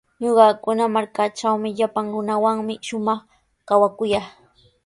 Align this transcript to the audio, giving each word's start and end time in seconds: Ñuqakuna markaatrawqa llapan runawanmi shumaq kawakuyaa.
Ñuqakuna 0.21 0.83
markaatrawqa 0.95 1.67
llapan 1.77 2.05
runawanmi 2.13 2.73
shumaq 2.87 3.19
kawakuyaa. 3.67 4.27